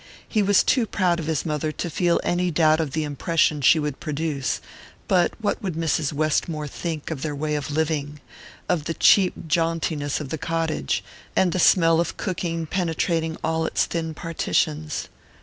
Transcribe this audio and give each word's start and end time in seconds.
He 0.27 0.41
was 0.41 0.63
too 0.63 0.87
proud 0.87 1.19
of 1.19 1.27
his 1.27 1.45
mother 1.45 1.71
to 1.73 1.87
feel 1.87 2.19
any 2.23 2.49
doubt 2.49 2.79
of 2.79 2.93
the 2.93 3.03
impression 3.03 3.61
she 3.61 3.77
would 3.77 3.99
produce; 3.99 4.59
but 5.07 5.33
what 5.39 5.61
would 5.61 5.75
Mrs. 5.75 6.11
Westmore 6.11 6.67
think 6.67 7.11
of 7.11 7.21
their 7.21 7.35
way 7.35 7.53
of 7.53 7.69
living, 7.69 8.19
of 8.67 8.85
the 8.85 8.95
cheap 8.95 9.47
jauntiness 9.47 10.19
of 10.19 10.29
the 10.29 10.39
cottage, 10.39 11.03
and 11.35 11.51
the 11.51 11.59
smell 11.59 11.99
of 11.99 12.17
cooking 12.17 12.65
penetrating 12.65 13.37
all 13.43 13.63
its 13.67 13.85
thin 13.85 14.15
partitions? 14.15 15.07